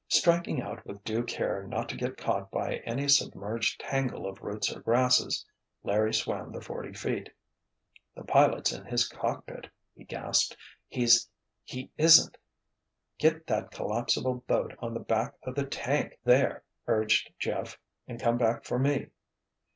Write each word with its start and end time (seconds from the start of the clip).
Striking 0.07 0.59
out 0.59 0.83
with 0.83 1.03
due 1.03 1.21
care 1.21 1.61
not 1.67 1.87
to 1.89 1.95
get 1.95 2.17
caught 2.17 2.49
by 2.49 2.77
any 2.77 3.07
submerged 3.07 3.81
tangle 3.81 4.25
of 4.25 4.41
roots 4.41 4.75
or 4.75 4.79
grasses, 4.79 5.45
Larry 5.83 6.11
swam 6.11 6.51
the 6.51 6.59
forty 6.59 6.91
feet. 6.91 7.29
"The 8.15 8.23
pilot's 8.23 8.71
in 8.73 8.83
his 8.85 9.07
cockpit—" 9.07 9.69
he 9.93 10.03
gasped. 10.03 10.57
"He's—he 10.87 11.91
isn't——" 11.99 12.35
"Get 13.19 13.45
that 13.45 13.69
collapsible 13.69 14.43
boat 14.47 14.73
on 14.79 14.95
the 14.95 14.99
back 14.99 15.35
of 15.43 15.53
the 15.53 15.67
tank, 15.67 16.17
there!" 16.23 16.63
urged 16.87 17.31
Jeff, 17.37 17.77
"and 18.07 18.19
come 18.19 18.39
back 18.39 18.63
for 18.65 18.79
me." 18.79 19.11